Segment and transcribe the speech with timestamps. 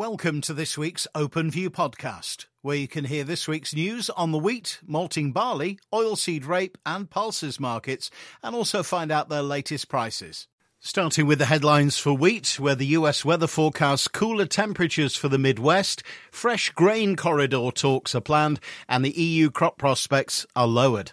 [0.00, 4.38] Welcome to this week's OpenView podcast, where you can hear this week's news on the
[4.38, 8.10] wheat, malting barley, oilseed rape, and pulses markets,
[8.42, 10.48] and also find out their latest prices.
[10.78, 15.36] Starting with the headlines for wheat, where the US weather forecasts cooler temperatures for the
[15.36, 18.58] Midwest, fresh grain corridor talks are planned,
[18.88, 21.12] and the EU crop prospects are lowered.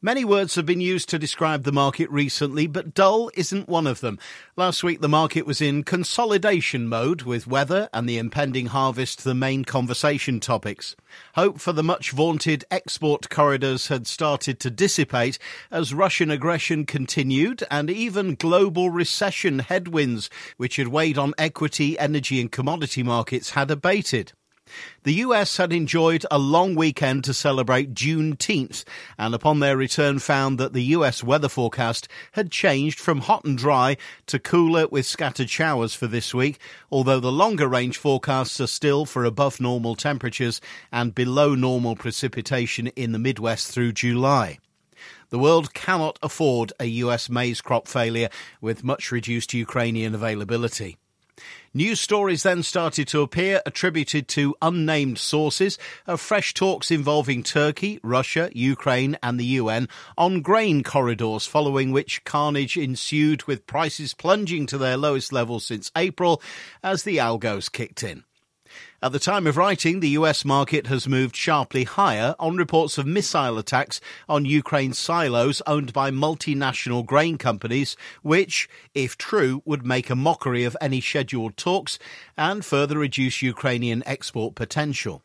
[0.00, 3.98] Many words have been used to describe the market recently, but dull isn't one of
[3.98, 4.20] them.
[4.56, 9.34] Last week, the market was in consolidation mode, with weather and the impending harvest the
[9.34, 10.94] main conversation topics.
[11.34, 15.36] Hope for the much vaunted export corridors had started to dissipate
[15.68, 22.40] as Russian aggression continued and even global recession headwinds, which had weighed on equity, energy,
[22.40, 24.32] and commodity markets, had abated.
[25.04, 28.84] The US had enjoyed a long weekend to celebrate Juneteenth,
[29.18, 33.56] and upon their return found that the US weather forecast had changed from hot and
[33.56, 33.96] dry
[34.26, 36.58] to cooler with scattered showers for this week,
[36.90, 40.60] although the longer range forecasts are still for above normal temperatures
[40.92, 44.58] and below normal precipitation in the Midwest through July.
[45.30, 50.96] The world cannot afford a US maize crop failure with much reduced Ukrainian availability.
[51.74, 58.00] News stories then started to appear, attributed to unnamed sources, of fresh talks involving Turkey,
[58.02, 64.66] Russia, Ukraine, and the UN on grain corridors, following which carnage ensued with prices plunging
[64.66, 66.42] to their lowest level since April
[66.82, 68.24] as the algos kicked in.
[69.02, 73.06] At the time of writing, the US market has moved sharply higher on reports of
[73.06, 80.10] missile attacks on Ukraine's silos owned by multinational grain companies, which, if true, would make
[80.10, 81.98] a mockery of any scheduled talks
[82.36, 85.22] and further reduce Ukrainian export potential.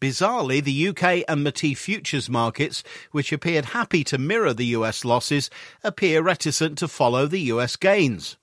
[0.00, 5.50] Bizarrely, the UK and Matif futures markets, which appeared happy to mirror the US losses,
[5.84, 8.38] appear reticent to follow the US gains.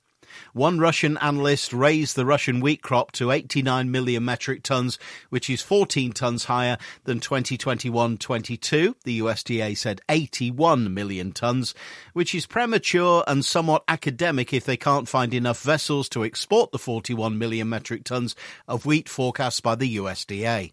[0.57, 4.97] One Russian analyst raised the Russian wheat crop to 89 million metric tons,
[5.29, 8.95] which is 14 tons higher than 2021-22.
[9.03, 11.75] The USDA said 81 million tons,
[12.13, 16.79] which is premature and somewhat academic if they can't find enough vessels to export the
[16.79, 18.35] 41 million metric tons
[18.67, 20.71] of wheat forecast by the USDA.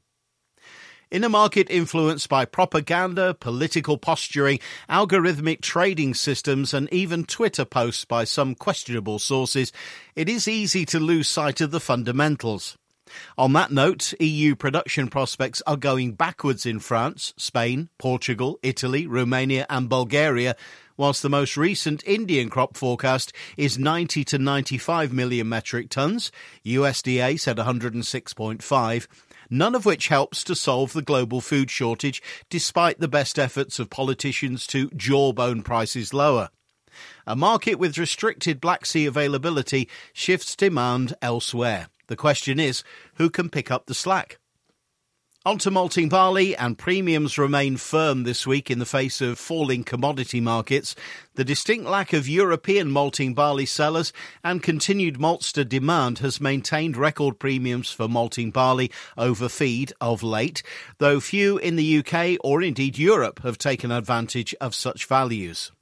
[1.10, 8.04] In a market influenced by propaganda, political posturing, algorithmic trading systems, and even Twitter posts
[8.04, 9.70] by some questionable sources,
[10.16, 12.76] it is easy to lose sight of the fundamentals.
[13.37, 19.66] On that note, EU production prospects are going backwards in France, Spain, Portugal, Italy, Romania,
[19.69, 20.56] and Bulgaria,
[20.97, 26.32] whilst the most recent Indian crop forecast is 90 to 95 million metric tons.
[26.65, 29.06] USDA said 106.5
[29.59, 33.88] none of which helps to solve the global food shortage despite the best efforts of
[33.88, 36.50] politicians to jawbone prices lower.
[37.26, 41.88] A market with restricted Black Sea availability shifts demand elsewhere.
[42.06, 42.84] The question is,
[43.15, 44.38] who can pick up the slack?
[45.47, 49.84] On to malting barley, and premiums remain firm this week in the face of falling
[49.84, 50.97] commodity markets.
[51.34, 54.10] The distinct lack of European malting barley sellers
[54.43, 60.62] and continued maltster demand has maintained record premiums for malting barley over feed of late,
[60.97, 65.72] though few in the UK or indeed Europe have taken advantage of such values.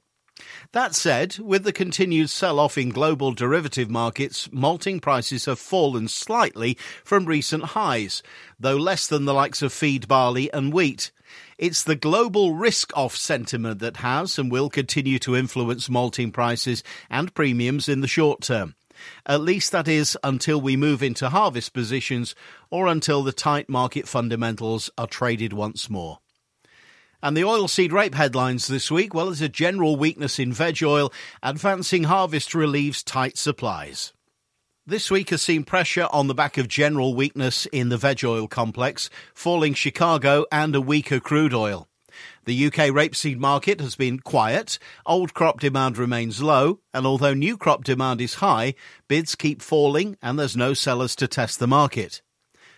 [0.71, 6.07] That said, with the continued sell off in global derivative markets, malting prices have fallen
[6.07, 8.23] slightly from recent highs,
[8.59, 11.11] though less than the likes of feed barley and wheat.
[11.57, 16.83] It's the global risk off sentiment that has and will continue to influence malting prices
[17.09, 18.75] and premiums in the short term.
[19.25, 22.35] At least that is until we move into harvest positions
[22.69, 26.19] or until the tight market fundamentals are traded once more.
[27.23, 31.09] And the oilseed rape headlines this week, well, there's a general weakness in veg oil.
[31.41, 34.11] Advancing harvest relieves tight supplies.
[34.85, 38.49] This week has seen pressure on the back of general weakness in the veg oil
[38.49, 41.87] complex, falling Chicago and a weaker crude oil.
[42.43, 47.55] The UK rapeseed market has been quiet, old crop demand remains low, and although new
[47.55, 48.75] crop demand is high,
[49.07, 52.21] bids keep falling and there's no sellers to test the market.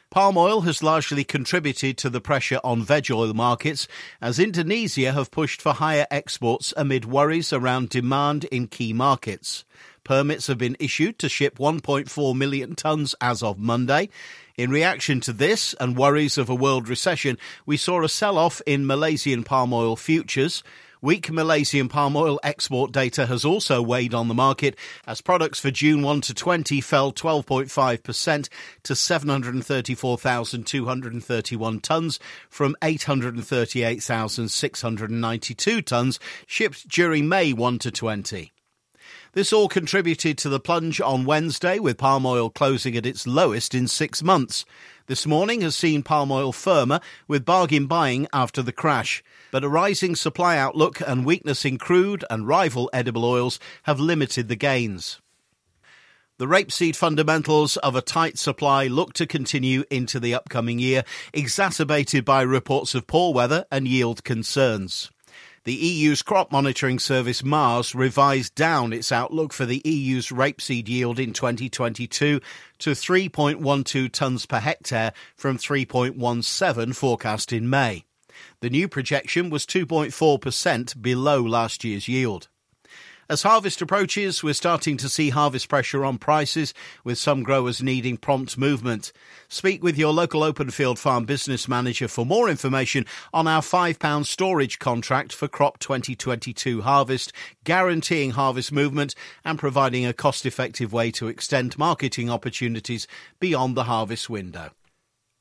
[0.10, 3.88] Palm oil has largely contributed to the pressure on veg oil markets
[4.22, 9.66] as Indonesia have pushed for higher exports amid worries around demand in key markets.
[10.06, 14.10] Permits have been issued to ship 1.4 million tonnes as of Monday.
[14.56, 18.62] In reaction to this and worries of a world recession, we saw a sell off
[18.66, 20.63] in Malaysian palm oil futures.
[21.06, 24.75] Weak Malaysian palm oil export data has also weighed on the market
[25.06, 28.50] as products for June 1 to 20 fell 12.5%
[28.81, 32.18] to 734,231 tonnes
[32.50, 36.18] from 838,692 tonnes
[36.48, 38.55] shipped during May 1 to 20.
[39.33, 43.75] This all contributed to the plunge on Wednesday, with palm oil closing at its lowest
[43.75, 44.65] in six months.
[45.07, 49.23] This morning has seen palm oil firmer, with bargain buying after the crash.
[49.51, 54.47] But a rising supply outlook and weakness in crude and rival edible oils have limited
[54.47, 55.21] the gains.
[56.38, 62.25] The rapeseed fundamentals of a tight supply look to continue into the upcoming year, exacerbated
[62.25, 65.12] by reports of poor weather and yield concerns.
[65.65, 71.17] The EU's crop monitoring service MARS revised down its outlook for the EU's rapeseed yield
[71.19, 72.39] in 2022
[72.77, 78.06] to 3.12 tonnes per hectare from 3.17 forecast in May.
[78.62, 82.47] The new projection was 2.4% below last year's yield.
[83.27, 88.18] As harvest approaches, we're starting to see harvest pressure on prices, with some growers needing
[88.18, 89.12] prompt movement.
[89.48, 94.77] Speak with your local OpenField farm business manager for more information on our £5 storage
[94.77, 97.33] contract for crop 2022 harvest,
[97.63, 103.07] guaranteeing harvest movement and providing a cost effective way to extend marketing opportunities
[103.39, 104.69] beyond the harvest window.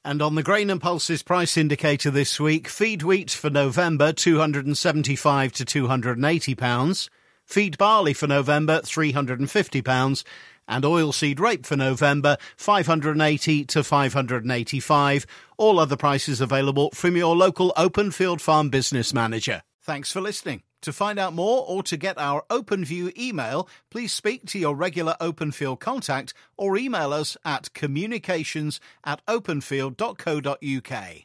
[0.02, 5.52] And on the grain and pulses price indicator this week, feed wheat for November 275
[5.52, 7.10] to 280 pounds.
[7.44, 10.25] Feed barley for November, £350,
[10.67, 15.26] and oilseed rape for November, 580 to 585.
[15.56, 19.62] All other prices available from your local OpenField farm business manager.
[19.82, 20.62] Thanks for listening.
[20.82, 25.17] To find out more or to get our OpenView email, please speak to your regular
[25.20, 31.25] OpenField contact or email us at communications at openfield.co.uk.